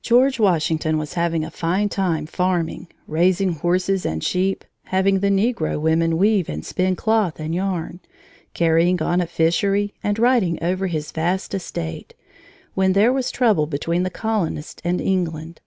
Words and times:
George 0.00 0.40
Washington 0.40 0.96
was 0.96 1.12
having 1.12 1.44
a 1.44 1.50
fine 1.50 1.90
time 1.90 2.24
farming, 2.24 2.88
raising 3.06 3.52
horses 3.52 4.06
and 4.06 4.24
sheep, 4.24 4.64
having 4.84 5.18
the 5.18 5.28
negro 5.28 5.78
women 5.78 6.16
weave 6.16 6.48
and 6.48 6.64
spin 6.64 6.96
cloth 6.96 7.38
and 7.38 7.54
yarn, 7.54 8.00
carrying 8.54 9.02
on 9.02 9.20
a 9.20 9.26
fishery, 9.26 9.92
and 10.02 10.18
riding 10.18 10.58
over 10.62 10.86
his 10.86 11.12
vast 11.12 11.52
estate, 11.52 12.14
when 12.72 12.94
there 12.94 13.12
was 13.12 13.30
trouble 13.30 13.66
between 13.66 14.04
the 14.04 14.08
colonists 14.08 14.80
and 14.86 15.02
England. 15.02 15.60